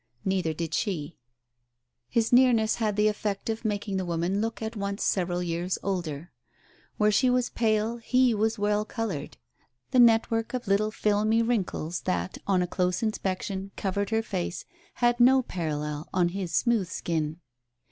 Neither 0.25 0.51
did 0.51 0.73
she. 0.73 1.15
His 2.09 2.33
nearness 2.33 2.77
had 2.77 2.95
the 2.95 3.07
effect 3.07 3.51
of 3.51 3.63
making 3.63 3.97
the 3.97 4.03
woman 4.05 4.41
look 4.41 4.59
at 4.59 4.75
once 4.75 5.03
several 5.03 5.43
years 5.43 5.77
older. 5.83 6.31
Where 6.97 7.11
she 7.11 7.29
was 7.29 7.51
pale 7.51 7.97
he 7.97 8.33
was 8.33 8.57
well 8.57 8.83
coloured; 8.83 9.37
the 9.91 9.99
network 9.99 10.55
of 10.55 10.67
little 10.67 10.89
filmy 10.89 11.43
wrinkles 11.43 11.99
that, 12.01 12.39
on 12.47 12.63
a 12.63 12.67
close 12.67 13.03
inspection, 13.03 13.69
covered 13.77 14.09
her 14.09 14.23
face, 14.23 14.65
had 14.95 15.19
no 15.19 15.43
parallel 15.43 16.09
on 16.11 16.29
his 16.29 16.51
smooth 16.51 16.89
skin. 16.89 17.39